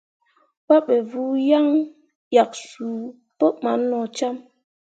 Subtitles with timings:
[0.67, 1.67] Pabe vuu yaŋ
[2.31, 2.99] ʼyak suu
[3.37, 4.35] pǝɓan nocam.